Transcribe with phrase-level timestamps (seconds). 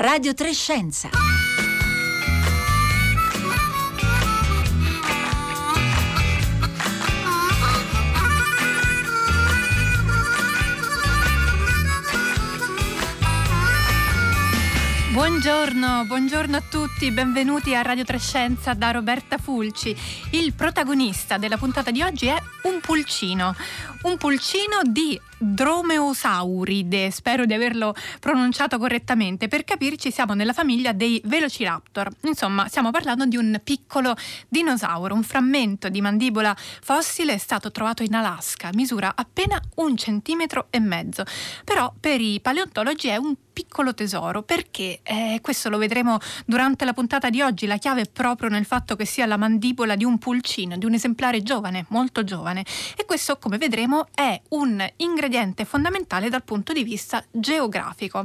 [0.00, 1.10] Radio Trescenza.
[15.10, 19.96] Buongiorno, buongiorno a tutti, benvenuti a Radio Trescenza da Roberta Fulci.
[20.30, 23.52] Il protagonista della puntata di oggi è un pulcino,
[24.02, 29.46] un pulcino di Dromeosauride, spero di averlo pronunciato correttamente.
[29.46, 32.08] Per capirci, siamo nella famiglia dei Velociraptor.
[32.22, 34.16] Insomma, stiamo parlando di un piccolo
[34.48, 40.66] dinosauro, un frammento di mandibola fossile è stato trovato in Alaska, misura appena un centimetro
[40.70, 41.22] e mezzo.
[41.64, 46.92] Però per i paleontologi è un piccolo tesoro perché eh, questo lo vedremo durante la
[46.92, 50.16] puntata di oggi la chiave è proprio nel fatto che sia la mandibola di un
[50.16, 52.64] pulcino di un esemplare giovane molto giovane
[52.96, 55.27] e questo come vedremo è un ingrediente
[55.64, 58.24] fondamentale dal punto di vista geografico.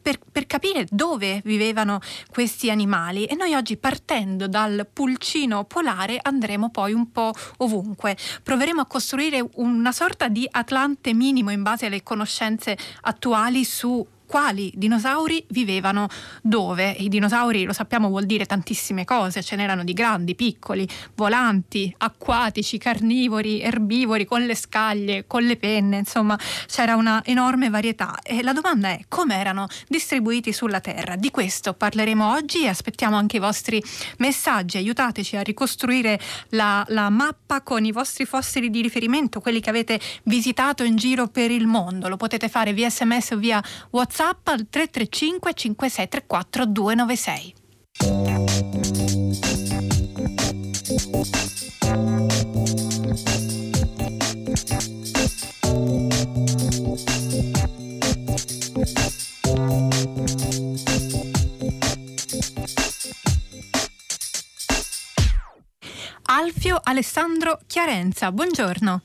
[0.00, 6.70] Per, per capire dove vivevano questi animali e noi oggi partendo dal pulcino polare andremo
[6.70, 8.16] poi un po' ovunque.
[8.42, 14.72] Proveremo a costruire una sorta di atlante minimo in base alle conoscenze attuali su quali
[14.74, 16.08] dinosauri vivevano
[16.42, 16.90] dove.
[16.90, 22.76] I dinosauri, lo sappiamo, vuol dire tantissime cose, ce n'erano di grandi, piccoli, volanti, acquatici,
[22.76, 28.18] carnivori, erbivori, con le scaglie, con le penne, insomma c'era una enorme varietà.
[28.24, 31.14] E la domanda è come erano distribuiti sulla Terra.
[31.14, 33.80] Di questo parleremo oggi e aspettiamo anche i vostri
[34.16, 36.18] messaggi, aiutateci a ricostruire
[36.48, 41.28] la, la mappa con i vostri fossili di riferimento, quelli che avete visitato in giro
[41.28, 42.08] per il mondo.
[42.08, 47.54] Lo potete fare via sms o via WhatsApp WhatsApp al 335 5634 296.
[66.26, 69.02] Alfio Alessandro Chiarenza, buongiorno.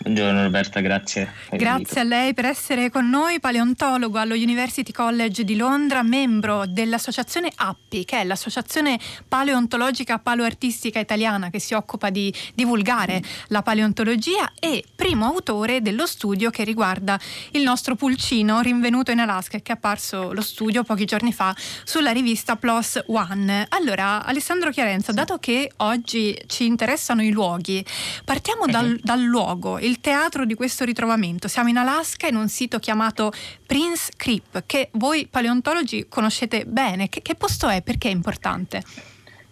[0.00, 1.32] Buongiorno Roberta, grazie.
[1.50, 7.50] Grazie a lei per essere con noi, paleontologo allo University College di Londra, membro dell'associazione
[7.52, 14.84] APPI, che è l'associazione paleontologica paloartistica italiana che si occupa di divulgare la paleontologia e
[14.94, 17.18] primo autore dello studio che riguarda
[17.50, 22.12] il nostro pulcino rinvenuto in Alaska che è apparso lo studio pochi giorni fa sulla
[22.12, 23.66] rivista PLOS One.
[23.70, 27.84] Allora, Alessandro Chiarenza, dato che oggi ci interessano i luoghi,
[28.24, 28.98] partiamo dal, mhm.
[29.02, 31.48] dal luogo, il teatro di questo ritrovamento.
[31.48, 33.32] Siamo in Alaska in un sito chiamato
[33.66, 37.08] Prince Creep, che voi paleontologi conoscete bene.
[37.08, 37.80] Che, che posto è?
[37.82, 38.82] Perché è importante?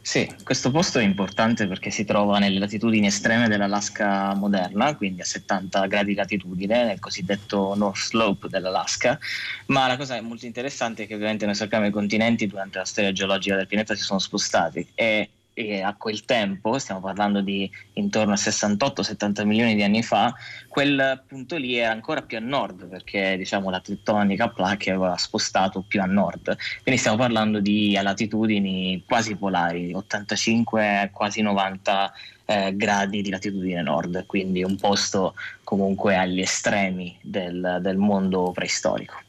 [0.07, 5.25] Sì, questo posto è importante perché si trova nelle latitudini estreme dell'Alaska moderna, quindi a
[5.25, 9.19] 70 gradi di latitudine, nel cosiddetto North Slope dell'Alaska,
[9.67, 12.85] ma la cosa molto interessante è che ovviamente noi sappiamo che i continenti durante la
[12.85, 17.71] storia geologica del pianeta si sono spostati e e a quel tempo, stiamo parlando di
[17.95, 20.35] intorno a 68-70 milioni di anni fa,
[20.69, 25.83] quel punto lì era ancora più a nord perché diciamo, la tettonica placche aveva spostato
[25.89, 26.59] più a nord.
[26.83, 32.13] Quindi stiamo parlando di latitudini quasi polari, 85 quasi 90
[32.45, 35.35] eh, gradi di latitudine nord, quindi un posto
[35.65, 39.25] comunque agli estremi del, del mondo preistorico.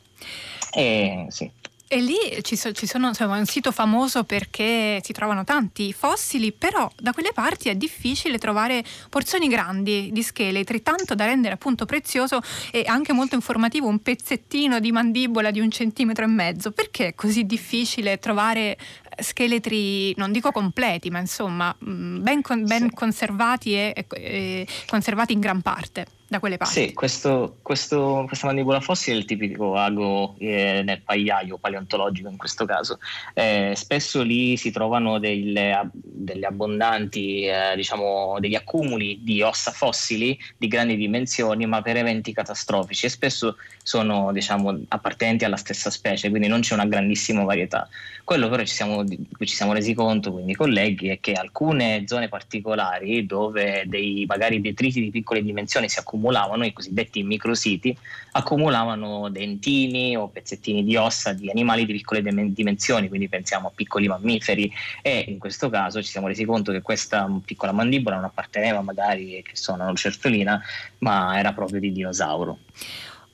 [0.74, 1.50] E sì,
[1.88, 5.94] e lì ci, so, ci sono, insomma, è un sito famoso perché si trovano tanti
[5.94, 11.54] fossili, però da quelle parti è difficile trovare porzioni grandi di scheletri, tanto da rendere
[11.54, 16.72] appunto prezioso e anche molto informativo un pezzettino di mandibola di un centimetro e mezzo.
[16.72, 18.78] Perché è così difficile trovare
[19.18, 25.62] scheletri, non dico completi, ma insomma mm, ben, ben conservati e, e conservati in gran
[25.62, 26.17] parte?
[26.28, 26.74] Da quelle parti.
[26.74, 32.38] Sì, questo, questo, questa mandibola fossile è il tipico ago eh, nel pagliaio paleontologico in
[32.38, 33.00] questo caso.
[33.34, 40.38] Eh, spesso lì si trovano delle, delle abbondanti, eh, diciamo, degli accumuli di ossa fossili
[40.58, 46.30] di grandi dimensioni, ma per eventi catastrofici e spesso sono diciamo, appartenenti alla stessa specie,
[46.30, 47.88] quindi non c'è una grandissima varietà.
[48.26, 53.26] Quello però ci siamo, ci siamo resi conto, quindi colleghi, è che alcune zone particolari
[53.26, 57.96] dove dei magari detriti di piccole dimensioni si accumulano accumulavano, i cosiddetti micrositi,
[58.32, 64.08] accumulavano dentini o pezzettini di ossa di animali di piccole dimensioni, quindi pensiamo a piccoli
[64.08, 64.72] mammiferi
[65.02, 69.42] e in questo caso ci siamo resi conto che questa piccola mandibola non apparteneva magari
[69.44, 70.62] che sono a una lucertolina,
[71.00, 72.60] ma era proprio di dinosauro.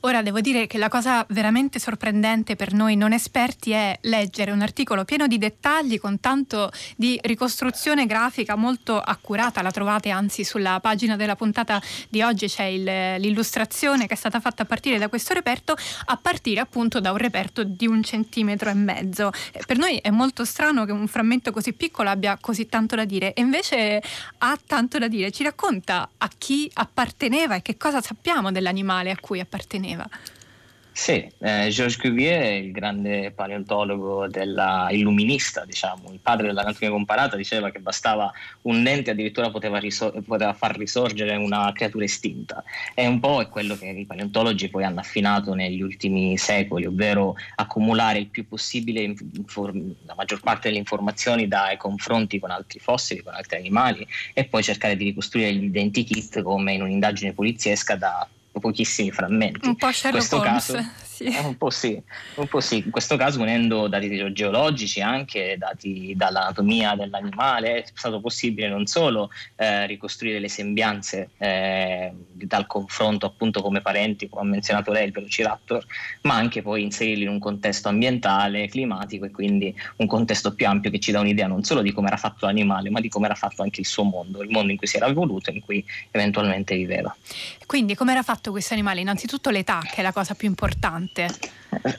[0.04, 4.60] Ora devo dire che la cosa veramente sorprendente per noi non esperti è leggere un
[4.60, 10.78] articolo pieno di dettagli con tanto di ricostruzione grafica molto accurata, la trovate anzi sulla
[10.80, 11.80] pagina della puntata
[12.10, 12.84] di oggi c'è il,
[13.18, 15.74] l'illustrazione che è stata fatta a partire da questo reperto,
[16.04, 19.30] a partire appunto da un reperto di un centimetro e mezzo.
[19.52, 23.06] Eh, per noi è molto strano che un frammento così piccolo abbia così tanto da
[23.06, 24.02] dire e invece
[24.36, 29.16] ha tanto da dire, ci racconta a chi apparteneva e che cosa sappiamo dell'animale a
[29.18, 29.92] cui apparteneva.
[30.96, 37.72] Sì, eh, Georges Cuvier il grande paleontologo della illuminista, diciamo, il padre dell'anatomia comparata, diceva
[37.72, 38.32] che bastava
[38.62, 42.62] un dente addirittura poteva, risor- poteva far risorgere una creatura estinta.
[42.94, 47.34] E un po' è quello che i paleontologi poi hanno affinato negli ultimi secoli, ovvero
[47.56, 53.20] accumulare il più possibile inform- la maggior parte delle informazioni dai confronti con altri fossili,
[53.20, 58.28] con altri animali e poi cercare di ricostruire gli identikit come in un'indagine poliziesca da
[58.64, 59.68] pochissimi frammenti.
[59.68, 60.72] Un po' Sherlock Holmes.
[60.72, 61.24] Caso, sì.
[61.24, 62.02] Eh, un po' sì,
[62.36, 62.76] un po' sì.
[62.76, 69.28] In questo caso unendo dati geologici anche dati dall'anatomia dell'animale è stato possibile non solo
[69.56, 75.12] eh, ricostruire le sembianze eh, dal confronto appunto come parenti, come ha menzionato lei, il
[75.12, 75.84] Velociraptor,
[76.22, 80.90] ma anche poi inserirli in un contesto ambientale, climatico e quindi un contesto più ampio
[80.90, 83.34] che ci dà un'idea non solo di come era fatto l'animale, ma di come era
[83.34, 85.84] fatto anche il suo mondo, il mondo in cui si era evoluto e in cui
[86.10, 87.14] eventualmente viveva.
[87.66, 89.00] Quindi come era fatto questo animale?
[89.00, 91.28] Innanzitutto l'età, che è la cosa più importante.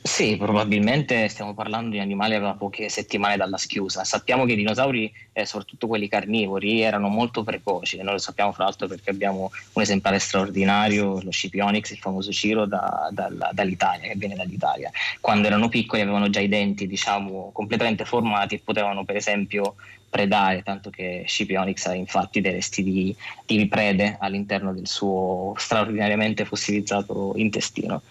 [0.02, 4.04] Sì, probabilmente stiamo parlando di che aveva poche settimane dalla schiusa.
[4.04, 7.98] Sappiamo che i dinosauri, eh, soprattutto quelli carnivori, erano molto precoci.
[7.98, 12.66] Noi lo sappiamo fra l'altro perché abbiamo un esemplare straordinario, lo Scipionix, il famoso Ciro
[12.66, 14.92] da, da, dall'Italia, che viene dall'Italia.
[15.20, 19.76] Quando erano piccoli avevano già i denti, diciamo, completamente formati e potevano per esempio
[20.16, 23.14] predare, tanto che Scipionix ha infatti dei resti di,
[23.46, 28.02] di prede all'interno del suo straordinariamente fossilizzato intestino.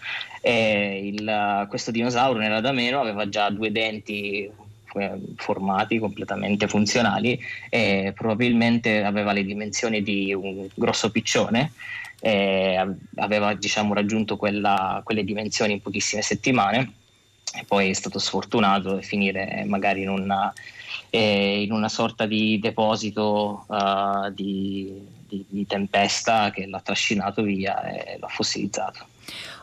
[0.43, 1.27] Il,
[1.69, 4.49] questo dinosauro nella da meno aveva già due denti
[4.95, 11.71] eh, formati, completamente funzionali e probabilmente aveva le dimensioni di un grosso piccione
[13.15, 16.93] aveva diciamo, raggiunto quella, quelle dimensioni in pochissime settimane
[17.53, 20.51] e poi è stato sfortunato a finire magari in una,
[21.09, 27.81] eh, in una sorta di deposito uh, di, di, di, tempesta che l'ha trascinato via
[27.83, 29.05] e l'ha fossilizzato.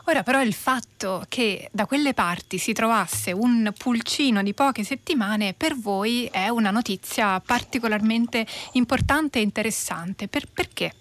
[0.05, 5.53] Ora però il fatto che da quelle parti si trovasse un pulcino di poche settimane
[5.55, 10.27] per voi è una notizia particolarmente importante e interessante.
[10.27, 10.93] Per, perché?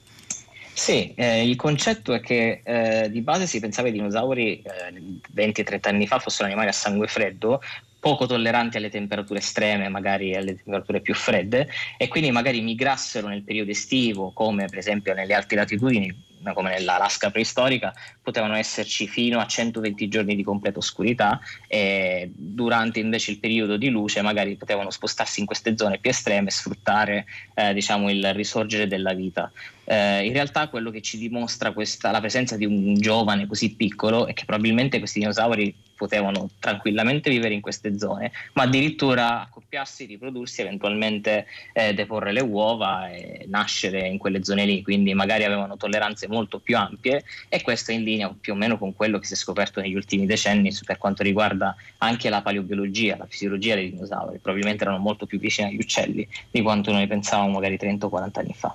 [0.72, 5.18] Sì, eh, il concetto è che eh, di base si pensava che i dinosauri eh,
[5.34, 7.60] 20-30 anni fa fossero animali a sangue freddo,
[7.98, 13.42] poco tolleranti alle temperature estreme, magari alle temperature più fredde, e quindi magari migrassero nel
[13.42, 19.46] periodo estivo, come per esempio nelle alte latitudini, come nell'Alaska preistorica, potevano esserci fino a
[19.46, 25.40] 120 giorni di completa oscurità e durante invece il periodo di luce magari potevano spostarsi
[25.40, 29.50] in queste zone più estreme e sfruttare eh, diciamo, il risorgere della vita.
[29.84, 34.26] Eh, in realtà quello che ci dimostra questa, la presenza di un giovane così piccolo
[34.26, 40.60] è che probabilmente questi dinosauri potevano tranquillamente vivere in queste zone, ma addirittura accoppiarsi, riprodursi,
[40.60, 46.26] eventualmente eh, deporre le uova e nascere in quelle zone lì, quindi magari avevano tolleranze
[46.26, 49.34] molto più ampie e questo è in linea più o meno con quello che si
[49.34, 54.38] è scoperto negli ultimi decenni per quanto riguarda anche la paleobiologia, la fisiologia dei dinosauri,
[54.38, 58.40] probabilmente erano molto più vicini agli uccelli di quanto noi pensavamo magari 30 o 40
[58.40, 58.74] anni fa.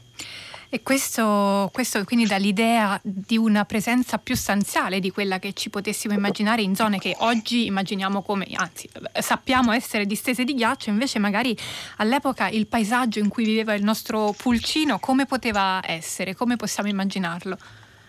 [0.70, 5.70] E questo, questo, quindi dà l'idea di una presenza più stanziale di quella che ci
[5.70, 11.20] potessimo immaginare in zone che oggi immaginiamo come, anzi sappiamo essere distese di ghiaccio, invece
[11.20, 11.58] magari
[11.98, 17.58] all'epoca il paesaggio in cui viveva il nostro pulcino come poteva essere, come possiamo immaginarlo?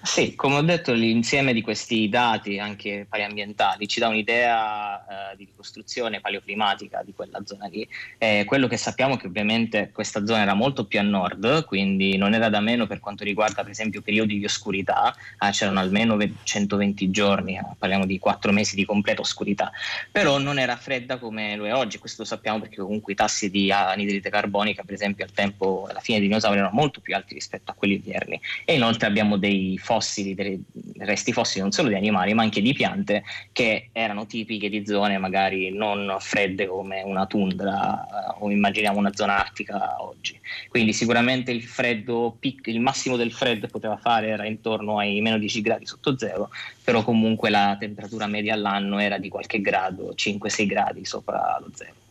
[0.00, 5.44] Sì, come ho detto, l'insieme di questi dati, anche paleambientali, ci dà un'idea eh, di
[5.44, 7.86] ricostruzione paleoclimatica di quella zona lì.
[8.16, 12.16] Eh, quello che sappiamo è che ovviamente questa zona era molto più a nord, quindi
[12.16, 16.16] non era da meno per quanto riguarda per esempio periodi di oscurità, eh, c'erano almeno
[16.44, 19.72] 120 giorni, eh, parliamo di 4 mesi di completa oscurità,
[20.12, 23.50] però non era fredda come lo è oggi, questo lo sappiamo perché comunque i tassi
[23.50, 27.34] di anidride carbonica, per esempio al tempo, alla fine dei dinosauri, erano molto più alti
[27.34, 30.62] rispetto a quelli odierni e inoltre abbiamo dei fossili, dei
[30.98, 35.16] resti fossili non solo di animali ma anche di piante che erano tipiche di zone
[35.16, 40.38] magari non fredde come una tundra eh, o immaginiamo una zona artica oggi.
[40.68, 45.62] Quindi sicuramente il freddo, il massimo del freddo poteva fare era intorno ai meno 10
[45.62, 46.50] gradi sotto zero,
[46.84, 52.07] però comunque la temperatura media all'anno era di qualche grado, 5-6 gradi sopra lo zero.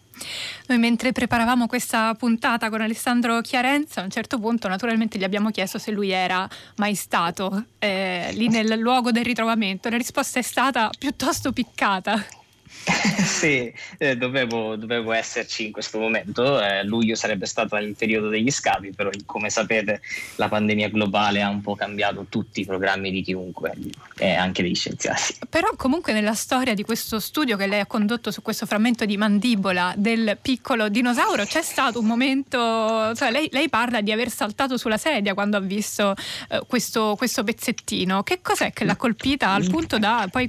[0.67, 5.51] Noi mentre preparavamo questa puntata con Alessandro Chiarenza, a un certo punto naturalmente gli abbiamo
[5.51, 6.47] chiesto se lui era
[6.77, 9.89] mai stato eh, lì nel luogo del ritrovamento.
[9.89, 12.25] La risposta è stata piuttosto piccata.
[13.23, 16.61] sì, eh, dovevo, dovevo, esserci in questo momento.
[16.61, 20.01] Eh, luglio sarebbe stato il periodo degli scavi, però come sapete
[20.35, 23.73] la pandemia globale ha un po' cambiato tutti i programmi di chiunque
[24.17, 25.35] e anche degli scienziati.
[25.49, 29.17] Però comunque nella storia di questo studio che lei ha condotto su questo frammento di
[29.17, 34.77] mandibola del piccolo dinosauro c'è stato un momento, cioè lei, lei parla di aver saltato
[34.77, 36.15] sulla sedia quando ha visto
[36.49, 38.23] eh, questo, questo pezzettino.
[38.23, 40.47] Che cos'è che l'ha colpita al punto da poi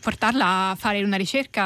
[0.00, 1.59] portarla a fare una ricerca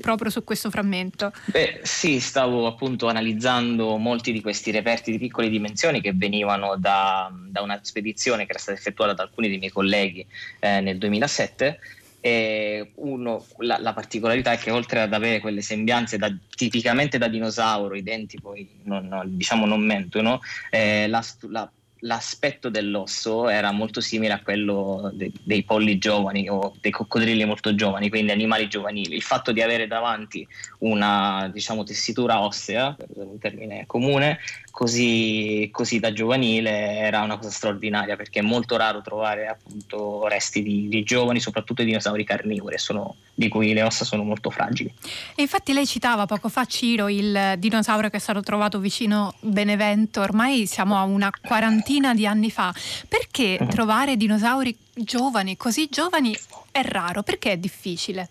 [0.00, 1.32] proprio su questo frammento?
[1.46, 7.30] Beh, sì, stavo appunto analizzando molti di questi reperti di piccole dimensioni che venivano da,
[7.32, 10.26] da una spedizione che era stata effettuata da alcuni dei miei colleghi
[10.60, 11.78] eh, nel 2007
[12.20, 17.28] e uno, la, la, particolarità è che oltre ad avere quelle sembianze da, tipicamente da
[17.28, 20.40] dinosauro, i denti poi non, non, diciamo non mentono,
[20.70, 26.74] eh, la, la, l'aspetto dell'osso era molto simile a quello de- dei polli giovani o
[26.80, 29.16] dei coccodrilli molto giovani, quindi animali giovanili.
[29.16, 30.46] Il fatto di avere davanti
[30.78, 34.38] una diciamo, tessitura ossea, per un termine comune,
[34.70, 40.62] così, così, da giovanile era una cosa straordinaria perché è molto raro trovare appunto resti
[40.62, 44.92] di, di giovani, soprattutto di dinosauri carnivori, sono, di cui le ossa sono molto fragili.
[45.34, 50.20] E infatti lei citava poco fa Ciro, il dinosauro che è stato trovato vicino Benevento,
[50.20, 52.74] ormai siamo a una quarantina di anni fa.
[53.08, 53.68] Perché mm.
[53.68, 56.36] trovare dinosauri giovani, così giovani,
[56.70, 57.22] è raro?
[57.22, 58.28] Perché è difficile?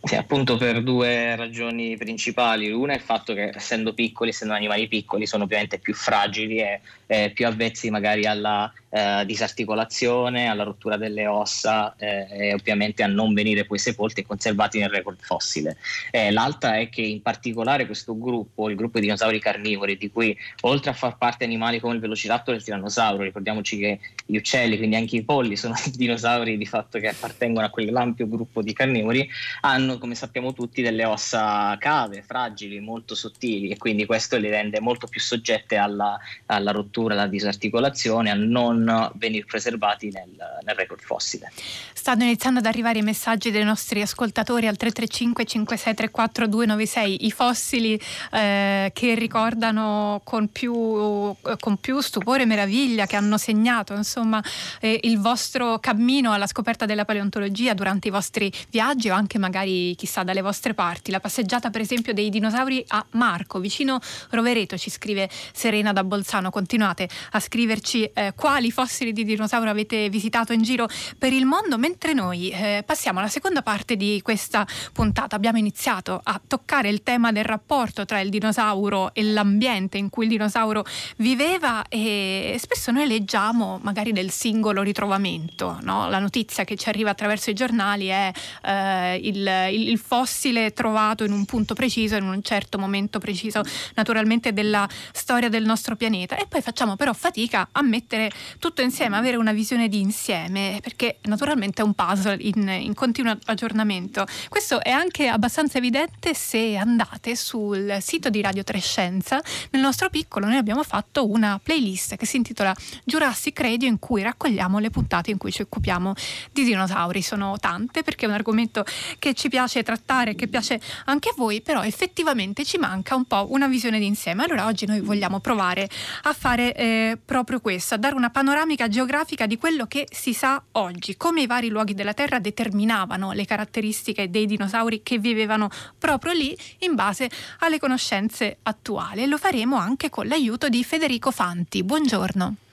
[0.00, 2.70] Sì, appunto per due ragioni principali.
[2.70, 6.80] Una è il fatto che essendo piccoli, essendo animali piccoli, sono ovviamente più fragili e
[7.06, 13.06] eh, più avvezzi magari alla eh, disarticolazione, alla rottura delle ossa eh, e ovviamente a
[13.06, 15.76] non venire poi sepolti e conservati nel record fossile.
[16.10, 20.36] Eh, l'altra è che in particolare questo gruppo, il gruppo di dinosauri carnivori, di cui
[20.62, 24.76] oltre a far parte animali come il velociraptor e il tirannosauro, ricordiamoci che gli uccelli,
[24.76, 29.28] quindi anche i polli, sono dinosauri di fatto che appartengono a quell'ampio gruppo di carnivori,
[29.62, 34.80] hanno come sappiamo tutti delle ossa cave, fragili, molto sottili e quindi questo li rende
[34.80, 40.28] molto più soggette alla, alla rottura, alla disarticolazione, a non non venire preservati nel,
[40.64, 41.50] nel, record fossile.
[41.92, 48.00] Stanno iniziando ad arrivare i messaggi dei nostri ascoltatori al 335 5634 296, i fossili
[48.32, 54.42] eh, che ricordano con più, con più, stupore e meraviglia, che hanno segnato insomma,
[54.80, 59.94] eh, il vostro cammino alla scoperta della paleontologia durante i vostri viaggi o anche magari
[59.96, 61.10] chissà dalle vostre parti.
[61.10, 66.50] La passeggiata per esempio dei dinosauri a Marco, vicino Rovereto, ci scrive Serena da Bolzano.
[66.50, 71.46] Continuate a scriverci eh, quali quali fossili di dinosauro avete visitato in giro per il
[71.46, 75.36] mondo, mentre noi eh, passiamo alla seconda parte di questa puntata.
[75.36, 80.24] Abbiamo iniziato a toccare il tema del rapporto tra il dinosauro e l'ambiente in cui
[80.24, 80.84] il dinosauro
[81.16, 86.08] viveva e spesso noi leggiamo magari del singolo ritrovamento, no?
[86.08, 88.30] la notizia che ci arriva attraverso i giornali è
[88.64, 93.62] eh, il, il fossile trovato in un punto preciso, in un certo momento preciso
[93.94, 99.16] naturalmente della storia del nostro pianeta e poi facciamo però fatica a mettere tutto insieme,
[99.16, 104.26] avere una visione di insieme, perché naturalmente è un puzzle in, in continuo aggiornamento.
[104.48, 109.40] Questo è anche abbastanza evidente se andate sul sito di Radio Trescenza.
[109.70, 112.74] Nel nostro piccolo noi abbiamo fatto una playlist che si intitola
[113.04, 116.14] Jurassic Radio in cui raccogliamo le puntate in cui ci occupiamo
[116.52, 117.22] di dinosauri.
[117.22, 118.84] Sono tante perché è un argomento
[119.18, 123.46] che ci piace trattare, che piace anche a voi, però effettivamente ci manca un po'
[123.50, 124.44] una visione di insieme.
[124.44, 125.88] Allora oggi noi vogliamo provare
[126.24, 128.46] a fare eh, proprio questo, a dare una panoramica
[128.88, 133.44] geografica di quello che si sa oggi, come i vari luoghi della Terra determinavano le
[133.44, 139.26] caratteristiche dei dinosauri che vivevano proprio lì in base alle conoscenze attuali.
[139.26, 141.82] Lo faremo anche con l'aiuto di Federico Fanti.
[141.82, 142.67] Buongiorno.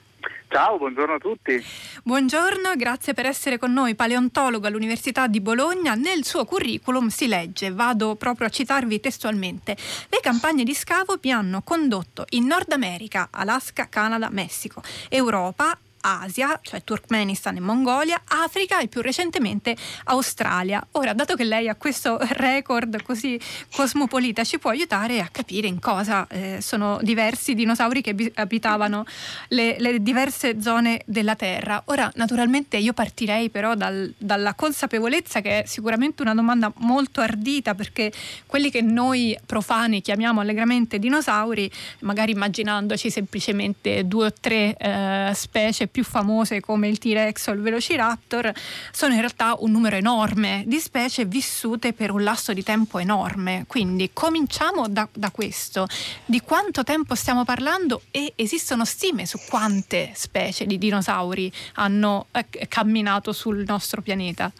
[0.48, 1.62] Ciao, buongiorno a tutti.
[2.04, 5.94] Buongiorno, grazie per essere con noi, paleontologo all'Università di Bologna.
[5.94, 9.76] Nel suo curriculum si legge, vado proprio a citarvi testualmente,
[10.08, 15.76] le campagne di scavo mi hanno condotto in Nord America, Alaska, Canada, Messico, Europa,
[16.06, 20.86] Asia, cioè Turkmenistan e Mongolia, Africa e più recentemente Australia.
[20.92, 23.38] Ora, dato che lei ha questo record così
[23.74, 29.04] cosmopolita, ci può aiutare a capire in cosa eh, sono diversi dinosauri che abitavano
[29.48, 31.82] le, le, diverse zone della Terra.
[31.86, 37.74] Ora, naturalmente io partirei però dal, dalla consapevolezza che è sicuramente una domanda molto ardita
[37.74, 38.12] perché
[38.46, 41.70] quelli che noi profani chiamiamo allegramente dinosauri,
[42.00, 47.62] magari immaginandoci semplicemente due o tre eh, specie più famose come il T-Rex o il
[47.62, 48.52] Velociraptor,
[48.90, 53.64] sono in realtà un numero enorme di specie vissute per un lasso di tempo enorme.
[53.66, 55.86] Quindi cominciamo da, da questo.
[56.26, 62.68] Di quanto tempo stiamo parlando e esistono stime su quante specie di dinosauri hanno eh,
[62.68, 64.52] camminato sul nostro pianeta?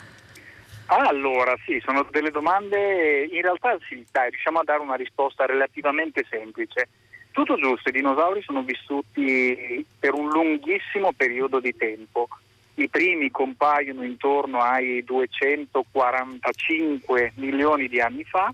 [0.87, 6.25] Allora, sì, sono delle domande, in realtà sì, dai, riusciamo a dare una risposta relativamente
[6.31, 6.89] semplice.
[7.37, 12.29] Tutto giusto, i dinosauri sono vissuti per un lunghissimo periodo di tempo.
[12.77, 18.51] I primi compaiono intorno ai 245 milioni di anni fa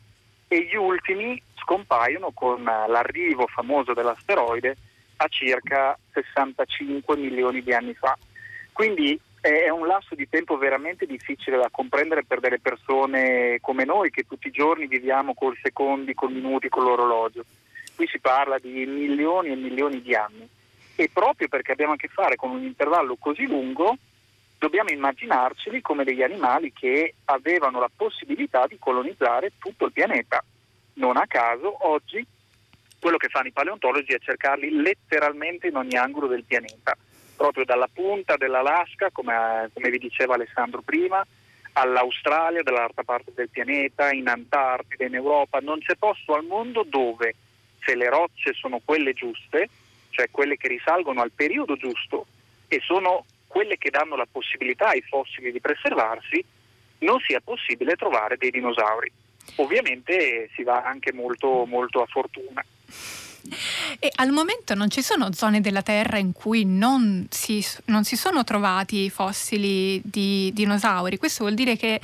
[0.48, 4.76] e gli ultimi scompaiono con l'arrivo famoso dell'asteroide
[5.18, 8.18] a circa 65 milioni di anni fa.
[8.72, 14.10] Quindi è un lasso di tempo veramente difficile da comprendere per delle persone come noi
[14.10, 17.44] che tutti i giorni viviamo con secondi, con minuti, con l'orologio.
[17.94, 20.48] Qui si parla di milioni e milioni di anni
[20.94, 23.96] e proprio perché abbiamo a che fare con un intervallo così lungo
[24.58, 30.42] dobbiamo immaginarceli come degli animali che avevano la possibilità di colonizzare tutto il pianeta.
[30.94, 32.24] Non a caso oggi
[33.00, 36.96] quello che fanno i paleontologi è cercarli letteralmente in ogni angolo del pianeta
[37.42, 41.26] proprio dalla punta dell'Alaska, come, come vi diceva Alessandro prima,
[41.72, 45.58] all'Australia, dall'altra parte del pianeta, in Antartide, in Europa.
[45.58, 47.34] Non c'è posto al mondo dove,
[47.84, 49.68] se le rocce sono quelle giuste,
[50.10, 52.26] cioè quelle che risalgono al periodo giusto
[52.68, 56.42] e sono quelle che danno la possibilità ai fossili di preservarsi,
[57.00, 59.12] non sia possibile trovare dei dinosauri.
[59.56, 62.64] Ovviamente si va anche molto, molto a fortuna.
[63.98, 68.16] E al momento non ci sono zone della Terra in cui non si, non si
[68.16, 71.18] sono trovati fossili di dinosauri.
[71.18, 72.00] Questo vuol dire che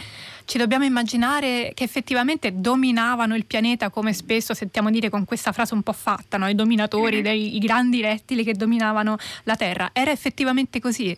[0.49, 5.75] ci dobbiamo immaginare che effettivamente dominavano il pianeta come spesso sentiamo dire con questa frase
[5.75, 6.49] un po' fatta, no?
[6.49, 7.23] i dominatori, mm-hmm.
[7.23, 9.91] dei, i grandi rettili che dominavano la Terra.
[9.93, 11.15] Era effettivamente così?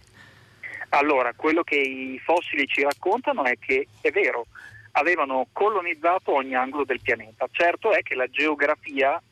[0.88, 4.46] Allora, quello che i fossili ci raccontano è che è vero,
[4.92, 7.46] avevano colonizzato ogni angolo del pianeta.
[7.52, 9.22] Certo è che la geografia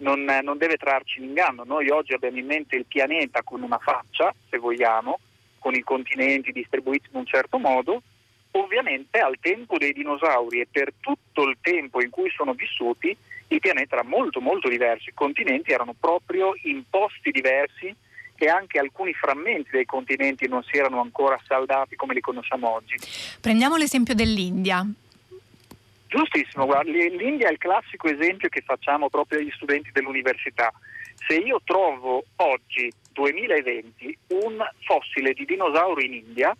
[0.00, 1.64] non, non, deve trarci in inganno.
[1.64, 5.18] Noi oggi abbiamo in mente il pianeta con una faccia, se vogliamo,
[5.58, 8.02] con i continenti distribuiti in un certo modo.
[8.52, 13.16] Ovviamente al tempo dei dinosauri e per tutto il tempo in cui sono vissuti,
[13.48, 17.94] il pianeta era molto molto diverso, i continenti erano proprio in posti diversi
[18.40, 22.96] e anche alcuni frammenti dei continenti non si erano ancora saldati come li conosciamo oggi.
[23.40, 24.86] Prendiamo l'esempio dell'India.
[26.06, 30.72] Giustissimo, guarda, l'India è il classico esempio che facciamo proprio agli studenti dell'università.
[31.26, 36.56] Se io trovo oggi, 2020, un fossile di dinosauro in India,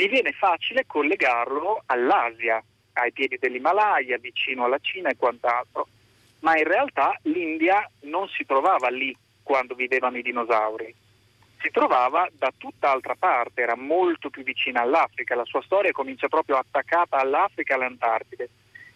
[0.00, 2.62] mi viene facile collegarlo all'Asia,
[2.94, 5.88] ai piedi dell'Himalaya, vicino alla Cina e quant'altro.
[6.40, 10.94] Ma in realtà l'India non si trovava lì quando vivevano i dinosauri
[11.60, 16.56] si trovava da tutt'altra parte, era molto più vicina all'Africa, la sua storia comincia proprio
[16.56, 18.48] attaccata all'Africa e all'Antartide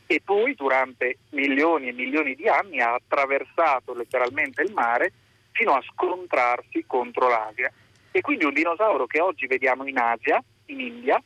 [0.07, 5.13] e poi durante milioni e milioni di anni ha attraversato letteralmente il mare
[5.53, 7.71] fino a scontrarsi contro l'Asia.
[8.11, 11.23] E quindi un dinosauro che oggi vediamo in Asia, in India,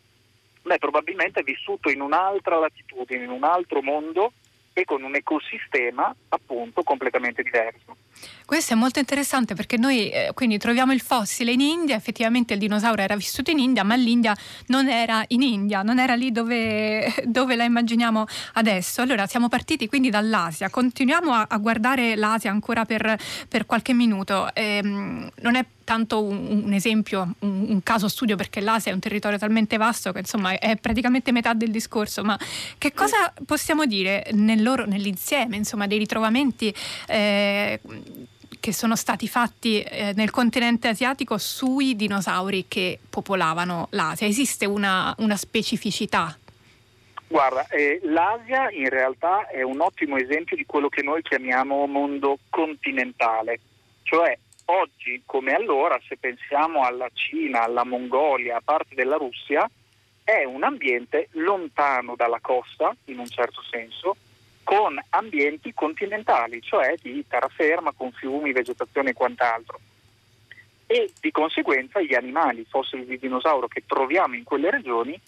[0.63, 4.33] beh, probabilmente è vissuto in un'altra latitudine, in un altro mondo
[4.73, 7.97] e con un ecosistema appunto completamente diverso.
[8.45, 12.61] Questo è molto interessante perché noi eh, quindi troviamo il fossile in India, effettivamente il
[12.61, 17.13] dinosauro era vissuto in India, ma l'India non era in India, non era lì dove,
[17.27, 18.25] dove la immaginiamo
[18.55, 19.03] adesso.
[19.03, 23.17] Allora siamo partiti quindi dall'Asia, continuiamo a, a guardare l'Asia ancora per,
[23.49, 24.49] per qualche minuto.
[24.55, 29.01] Ehm, non è tanto un, un esempio, un, un, caso studio perché l'Asia è un
[29.01, 32.39] territorio talmente vasto che insomma è praticamente metà del discorso, ma
[32.77, 36.75] che cosa possiamo dire nel loro, nell'insieme insomma, dei ritrovamenti
[37.07, 37.81] eh,
[38.61, 44.27] che sono stati fatti eh, nel continente asiatico sui dinosauri che popolavano l'Asia?
[44.27, 46.37] Esiste una, una specificità?
[47.29, 52.41] Guarda, eh, l'Asia in realtà è un ottimo esempio di quello che noi chiamiamo mondo
[52.51, 53.61] continentale,
[54.03, 54.37] cioè
[54.71, 59.69] oggi come allora, se pensiamo alla Cina, alla Mongolia, a parte della Russia,
[60.25, 64.17] è un ambiente lontano dalla costa, in un certo senso,
[64.63, 69.81] con ambienti continentali, cioè di terraferma, con fiumi, vegetazione e quant'altro.
[70.87, 75.19] E di conseguenza gli animali fossili di dinosauro che troviamo in quelle regioni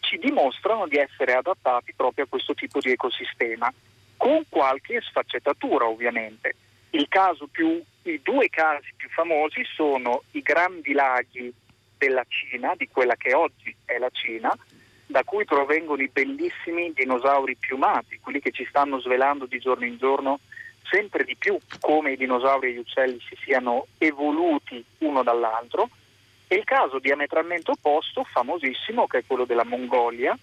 [0.00, 3.70] ci dimostrano di essere adattati proprio a questo tipo di ecosistema,
[4.16, 6.54] con qualche sfaccettatura ovviamente.
[7.50, 11.52] Più, I due casi più famosi sono i grandi laghi
[11.96, 14.56] della Cina, di quella che oggi è la Cina,
[15.06, 19.96] da cui provengono i bellissimi dinosauri piumati, quelli che ci stanno svelando di giorno in
[19.96, 20.40] giorno
[20.90, 25.90] sempre di più come i dinosauri e gli uccelli si siano evoluti uno dall'altro,
[26.50, 30.36] E il caso diametralmente opposto, famosissimo, che è quello della Mongolia,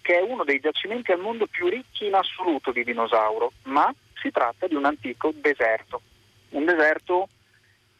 [0.00, 4.30] che è uno dei giacimenti al mondo più ricchi in assoluto di dinosauro, ma si
[4.30, 6.02] tratta di un antico deserto,
[6.50, 7.28] un deserto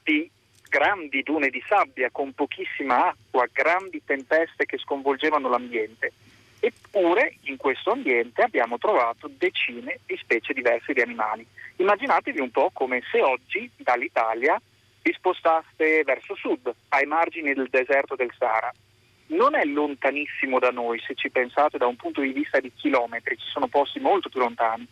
[0.02, 0.30] di
[0.68, 6.12] grandi dune di sabbia con pochissima acqua, grandi tempeste che sconvolgevano l'ambiente.
[6.60, 11.44] Eppure in questo ambiente abbiamo trovato decine di specie diverse di animali.
[11.76, 14.60] Immaginatevi un po' come se oggi dall'Italia
[15.02, 18.72] vi spostaste verso sud, ai margini del deserto del Sahara.
[19.28, 23.38] Non è lontanissimo da noi se ci pensate da un punto di vista di chilometri,
[23.38, 24.86] ci sono posti molto più lontani,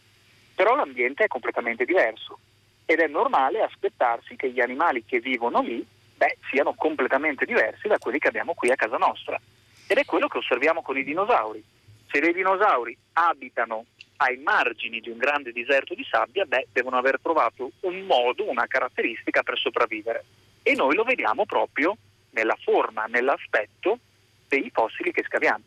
[0.59, 2.41] però l'ambiente è completamente diverso
[2.85, 7.99] ed è normale aspettarsi che gli animali che vivono lì beh, siano completamente diversi da
[7.99, 9.41] quelli che abbiamo qui a casa nostra.
[9.87, 11.63] Ed è quello che osserviamo con i dinosauri.
[12.11, 13.85] Se dei dinosauri abitano
[14.17, 18.67] ai margini di un grande deserto di sabbia, beh, devono aver trovato un modo, una
[18.67, 20.25] caratteristica per sopravvivere.
[20.65, 21.97] E noi lo vediamo proprio
[22.31, 24.01] nella forma, nell'aspetto
[24.49, 25.63] dei fossili che scaviamo.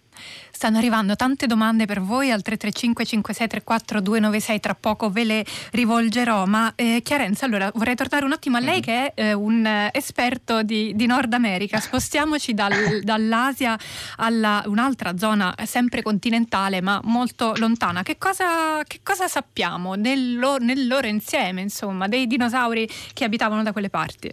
[0.51, 6.45] Stanno arrivando tante domande per voi al 335 5634 296, tra poco ve le rivolgerò,
[6.45, 8.81] ma eh, Chiarenza, allora vorrei tornare un attimo a lei mm-hmm.
[8.81, 13.77] che è eh, un eh, esperto di, di, Nord America, spostiamoci dal, dall'Asia
[14.17, 20.87] a un'altra zona sempre continentale ma molto lontana, che cosa, che cosa sappiamo nel, nel
[20.87, 24.31] loro insieme, insomma, dei dinosauri che abitavano da quelle parti?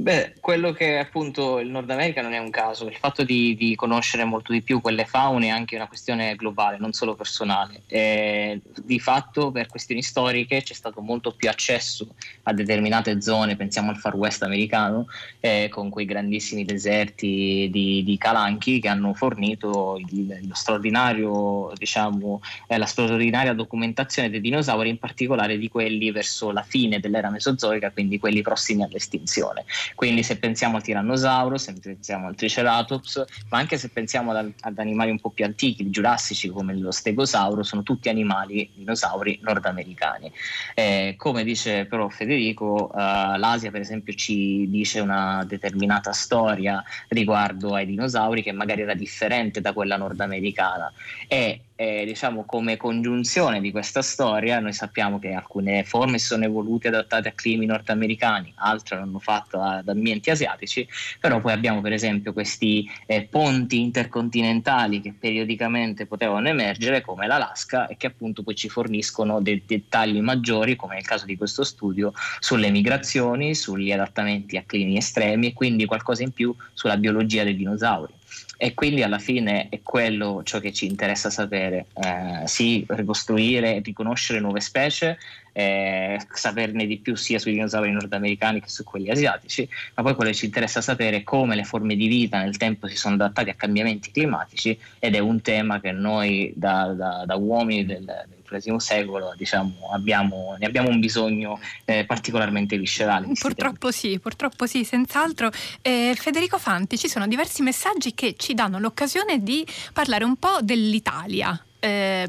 [0.00, 3.74] Beh, quello che appunto il Nord America non è un caso, il fatto di, di
[3.74, 7.82] conoscere molto di più quelle faune è anche una questione globale, non solo personale.
[7.86, 13.90] E, di fatto per questioni storiche c'è stato molto più accesso a determinate zone, pensiamo
[13.90, 15.04] al Far West americano,
[15.38, 22.40] eh, con quei grandissimi deserti di, di calanchi che hanno fornito il, lo straordinario, diciamo,
[22.68, 27.90] eh, la straordinaria documentazione dei dinosauri, in particolare di quelli verso la fine dell'era mesozoica,
[27.90, 29.66] quindi quelli prossimi all'estinzione.
[29.94, 34.78] Quindi se pensiamo al tirannosauro, se pensiamo al triceratops, ma anche se pensiamo ad, ad
[34.78, 40.32] animali un po' più antichi, giurassici come lo stegosauro, sono tutti animali dinosauri nordamericani.
[40.74, 47.74] Eh, come dice però Federico, eh, l'Asia per esempio ci dice una determinata storia riguardo
[47.74, 50.92] ai dinosauri che magari era differente da quella nordamericana
[51.28, 56.88] e eh, diciamo come congiunzione di questa storia noi sappiamo che alcune forme sono evolute
[56.88, 60.86] adattate a climi nordamericani, altre l'hanno fatto ad ambienti asiatici,
[61.18, 67.86] però poi abbiamo per esempio questi eh, ponti intercontinentali che periodicamente potevano emergere come l'Alaska
[67.86, 72.12] e che appunto poi ci forniscono dei dettagli maggiori come nel caso di questo studio
[72.40, 77.56] sulle migrazioni, sugli adattamenti a climi estremi e quindi qualcosa in più sulla biologia dei
[77.56, 78.18] dinosauri
[78.62, 83.80] e quindi alla fine è quello ciò che ci interessa sapere, eh, sì, ricostruire e
[83.82, 85.16] riconoscere nuove specie,
[85.52, 90.30] eh, saperne di più sia sui dinosauri nordamericani che su quelli asiatici, ma poi quello
[90.30, 93.48] che ci interessa sapere è come le forme di vita nel tempo si sono adattate
[93.48, 98.39] a cambiamenti climatici ed è un tema che noi da, da, da uomini del, del
[98.58, 103.28] XXI secolo diciamo, abbiamo, ne abbiamo un bisogno eh, particolarmente viscerale.
[103.38, 105.50] Purtroppo sì, purtroppo sì, senz'altro.
[105.82, 110.58] Eh, Federico Fanti, ci sono diversi messaggi che ci danno l'occasione di parlare un po'
[110.62, 111.58] dell'Italia.
[111.78, 112.28] Eh,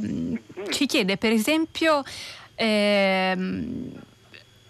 [0.70, 2.04] ci chiede per esempio
[2.56, 3.92] ehm,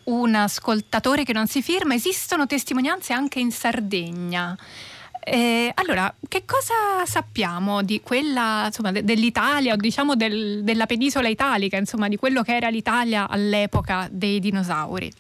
[0.06, 4.58] un ascoltatore che non si firma, esistono testimonianze anche in Sardegna.
[5.24, 11.28] Eh, allora, che cosa sappiamo di quella, insomma, de- dell'Italia o diciamo del, della penisola
[11.28, 15.12] italica, insomma, di quello che era l'Italia all'epoca dei dinosauri?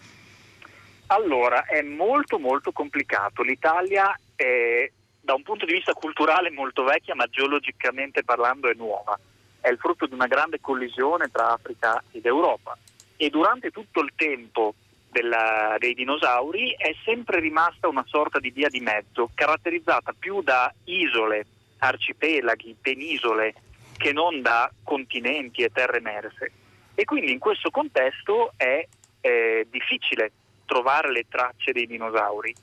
[1.07, 3.43] Allora, è molto molto complicato.
[3.43, 4.89] L'Italia è
[5.21, 9.19] da un punto di vista culturale molto vecchia, ma geologicamente parlando è nuova.
[9.59, 12.75] È il frutto di una grande collisione tra Africa ed Europa.
[13.17, 14.73] E durante tutto il tempo
[15.11, 20.73] della, dei dinosauri è sempre rimasta una sorta di via di mezzo, caratterizzata più da
[20.85, 21.45] isole,
[21.79, 23.53] arcipelaghi, penisole,
[23.97, 26.51] che non da continenti e terre emerse.
[26.95, 28.85] E quindi in questo contesto è
[29.21, 30.31] eh, difficile
[30.65, 32.55] trovare le tracce dei dinosauri.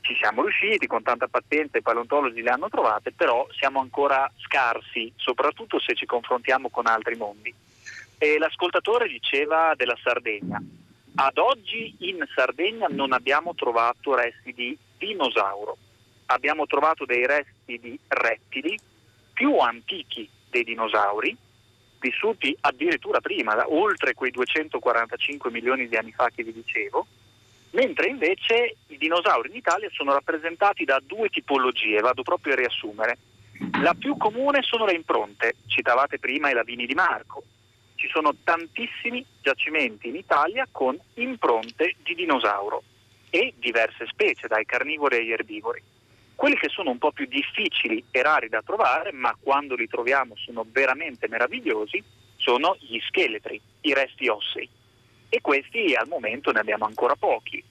[0.00, 5.12] Ci siamo riusciti, con tanta pazienza i paleontologi le hanno trovate, però siamo ancora scarsi,
[5.16, 7.52] soprattutto se ci confrontiamo con altri mondi.
[8.16, 10.62] E l'ascoltatore diceva della Sardegna.
[11.18, 15.78] Ad oggi in Sardegna non abbiamo trovato resti di dinosauro,
[16.26, 18.78] abbiamo trovato dei resti di rettili
[19.32, 21.34] più antichi dei dinosauri,
[22.00, 27.06] vissuti addirittura prima, oltre quei 245 milioni di anni fa che vi dicevo,
[27.70, 33.16] mentre invece i dinosauri in Italia sono rappresentati da due tipologie, vado proprio a riassumere.
[33.80, 37.42] La più comune sono le impronte, citavate prima i lavini di Marco,
[38.06, 42.82] ci sono tantissimi giacimenti in Italia con impronte di dinosauro
[43.30, 45.82] e diverse specie, dai carnivori agli erbivori.
[46.34, 50.34] Quelli che sono un po' più difficili e rari da trovare, ma quando li troviamo
[50.36, 52.02] sono veramente meravigliosi,
[52.36, 54.68] sono gli scheletri, i resti ossei.
[55.28, 57.62] E questi al momento ne abbiamo ancora pochi.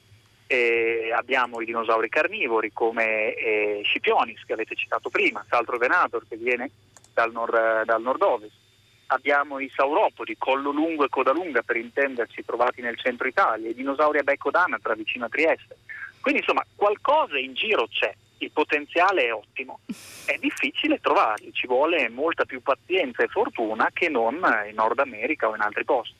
[0.47, 6.35] Eh, abbiamo i dinosauri carnivori come eh, Scipionis che avete citato prima, Saltro Venator che
[6.35, 6.69] viene
[7.13, 8.64] dal, nord, dal nord-ovest.
[9.07, 13.75] Abbiamo i sauropodi, collo lungo e coda lunga per intenderci, trovati nel centro Italia, i
[13.75, 15.77] dinosauri a becco d'anatra vicino a Trieste.
[16.19, 19.79] Quindi insomma qualcosa in giro c'è, il potenziale è ottimo.
[20.25, 25.47] È difficile trovarli, ci vuole molta più pazienza e fortuna che non in Nord America
[25.47, 26.15] o in altri posti.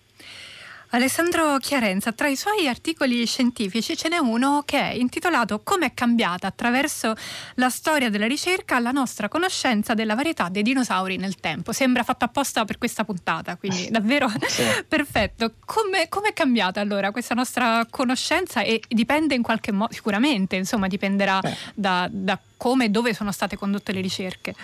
[0.89, 5.93] Alessandro Chiarenza, tra i suoi articoli scientifici ce n'è uno che è intitolato Come è
[5.93, 7.15] cambiata attraverso
[7.55, 11.71] la storia della ricerca la nostra conoscenza della varietà dei dinosauri nel tempo.
[11.71, 14.63] Sembra fatto apposta per questa puntata, quindi davvero sì.
[14.87, 15.53] perfetto.
[15.65, 21.41] Come, è cambiata allora questa nostra conoscenza e dipende in qualche modo, sicuramente, insomma, dipenderà
[21.73, 24.55] da, da come e dove sono state condotte le ricerche.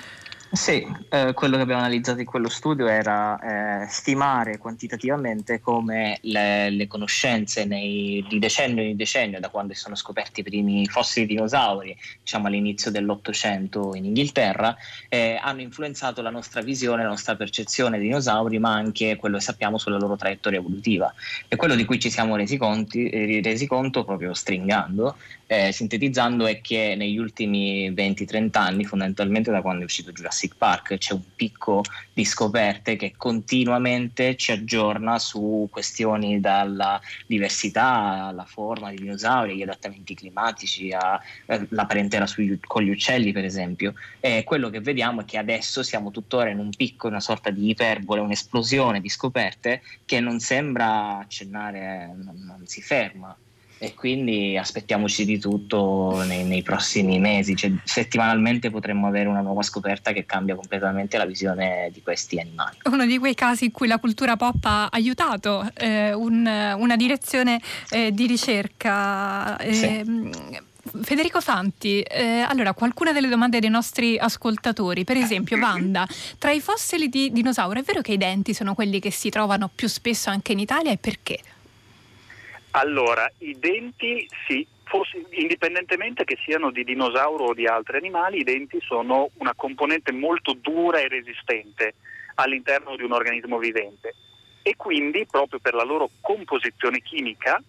[0.54, 6.70] Sì, eh, quello che abbiamo analizzato in quello studio era eh, stimare quantitativamente come le,
[6.70, 11.96] le conoscenze nei, di decennio in decennio, da quando sono scoperti i primi fossili dinosauri,
[12.20, 14.76] diciamo all'inizio dell'Ottocento in Inghilterra,
[15.08, 19.44] eh, hanno influenzato la nostra visione, la nostra percezione dei dinosauri, ma anche quello che
[19.44, 21.14] sappiamo sulla loro traiettoria evolutiva.
[21.48, 25.16] E quello di cui ci siamo resi, conti, eh, resi conto, proprio stringando,
[25.48, 30.56] eh, sintetizzando, è che negli ultimi 20-30 anni, fondamentalmente da quando è uscito Jurassic Jurassic
[30.58, 38.46] Park, c'è un picco di scoperte che continuamente ci aggiorna su questioni dalla diversità alla
[38.46, 43.94] forma dei dinosauri, agli adattamenti climatici, alla eh, parentela sugli, con gli uccelli per esempio.
[44.20, 47.70] E quello che vediamo è che adesso siamo tuttora in un picco, una sorta di
[47.70, 53.36] iperbole, un'esplosione di scoperte che non sembra accennare, non, non si ferma
[53.84, 59.64] e quindi aspettiamoci di tutto nei, nei prossimi mesi, cioè, settimanalmente potremmo avere una nuova
[59.64, 62.78] scoperta che cambia completamente la visione di questi animali.
[62.84, 66.46] Uno di quei casi in cui la cultura pop ha aiutato eh, un,
[66.78, 69.58] una direzione eh, di ricerca.
[69.58, 70.60] Eh, sì.
[71.02, 76.62] Federico Fanti, eh, allora qualcuna delle domande dei nostri ascoltatori, per esempio Wanda, tra i
[76.62, 80.30] fossili di dinosauro è vero che i denti sono quelli che si trovano più spesso
[80.30, 81.40] anche in Italia e perché?
[82.72, 88.44] Allora, i denti sì, forse, indipendentemente che siano di dinosauro o di altri animali, i
[88.44, 91.96] denti sono una componente molto dura e resistente
[92.36, 94.16] all'interno di un organismo vivente
[94.64, 97.62] e quindi proprio per la loro composizione chimica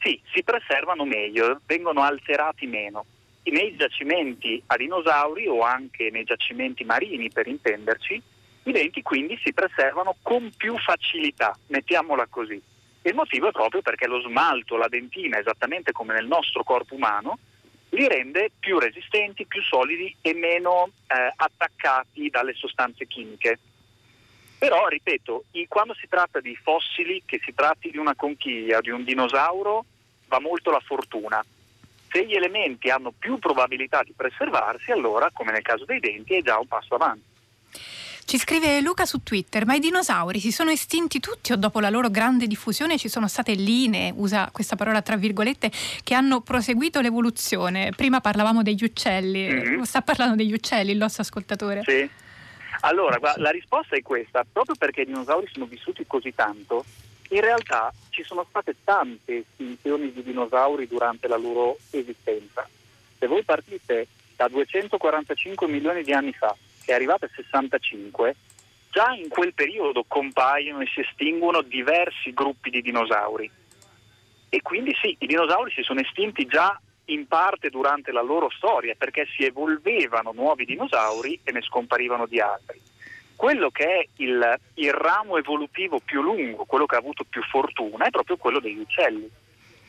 [0.00, 3.04] sì, si preservano meglio, vengono alterati meno.
[3.44, 8.22] Nei giacimenti a dinosauri o anche nei giacimenti marini per intenderci,
[8.64, 12.60] i denti quindi si preservano con più facilità, mettiamola così.
[13.02, 17.38] Il motivo è proprio perché lo smalto, la dentina, esattamente come nel nostro corpo umano,
[17.90, 23.58] li rende più resistenti, più solidi e meno eh, attaccati dalle sostanze chimiche.
[24.58, 29.04] Però, ripeto, quando si tratta di fossili, che si tratti di una conchiglia, di un
[29.04, 29.84] dinosauro,
[30.26, 31.42] va molto la fortuna.
[32.10, 36.42] Se gli elementi hanno più probabilità di preservarsi, allora, come nel caso dei denti, è
[36.42, 37.24] già un passo avanti.
[38.28, 41.88] Ci scrive Luca su Twitter, ma i dinosauri si sono estinti tutti o dopo la
[41.88, 45.70] loro grande diffusione ci sono state linee, usa questa parola tra virgolette,
[46.04, 47.90] che hanno proseguito l'evoluzione?
[47.96, 49.80] Prima parlavamo degli uccelli, mm-hmm.
[49.80, 51.82] sta parlando degli uccelli il nostro ascoltatore?
[51.86, 52.06] Sì.
[52.80, 56.84] Allora, la risposta è questa, proprio perché i dinosauri sono vissuti così tanto,
[57.30, 62.68] in realtà ci sono state tante estinzioni di dinosauri durante la loro esistenza.
[63.18, 66.54] Se voi partite da 245 milioni di anni fa
[66.92, 68.34] è arrivata a 65,
[68.90, 73.50] già in quel periodo compaiono e si estinguono diversi gruppi di dinosauri.
[74.48, 78.94] E quindi sì, i dinosauri si sono estinti già in parte durante la loro storia
[78.96, 82.80] perché si evolvevano nuovi dinosauri e ne scomparivano di altri.
[83.36, 88.06] Quello che è il, il ramo evolutivo più lungo, quello che ha avuto più fortuna,
[88.06, 89.30] è proprio quello degli uccelli.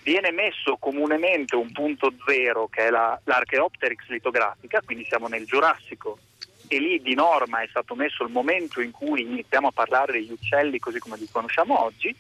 [0.04, 6.20] Viene messo comunemente un punto zero che è la, l'Archaeopteryx litografica, quindi siamo nel Giurassico
[6.70, 10.32] e lì di norma è stato messo il momento in cui iniziamo a parlare degli
[10.32, 12.16] uccelli così come li conosciamo oggi,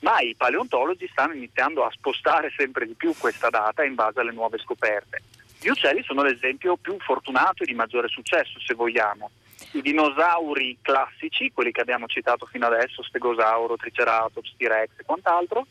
[0.00, 4.30] ma i paleontologi stanno iniziando a spostare sempre di più questa data in base alle
[4.30, 5.22] nuove scoperte.
[5.60, 9.30] Gli uccelli sono l'esempio più fortunato e di maggiore successo, se vogliamo.
[9.72, 15.66] I dinosauri classici, quelli che abbiamo citato fino adesso, stegosauro, triceratops, T-rex e quant'altro,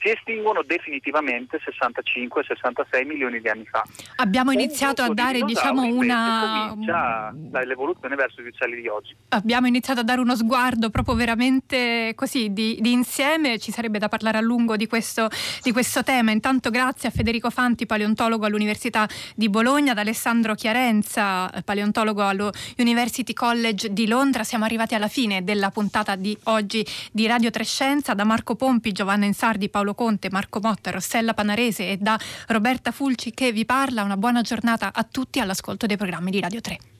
[0.00, 3.82] si estinguono definitivamente 65-66 milioni di anni fa.
[4.16, 7.32] Abbiamo iniziato a dare diciamo una
[7.64, 9.16] l'evoluzione verso gli uccelli di oggi.
[9.28, 14.08] Abbiamo iniziato a dare uno sguardo proprio veramente così di, di insieme, ci sarebbe da
[14.08, 15.28] parlare a lungo di questo,
[15.62, 16.30] di questo, tema.
[16.30, 23.92] Intanto grazie a Federico Fanti, paleontologo all'Università di Bologna, ad Alessandro Chiarenza, paleontologo all'University College
[23.92, 24.44] di Londra.
[24.44, 29.24] Siamo arrivati alla fine della puntata di oggi di Radio Trescenza, da Marco Pompi, Giovanna
[29.24, 34.02] Insardi, Paolo Conte, Marco Motta, Rossella Panarese e da Roberta Fulci che vi parla.
[34.02, 36.97] Una buona giornata a tutti all'ascolto dei programmi di Radio 3.